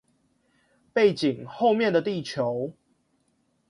[0.93, 2.73] 背景後面的地球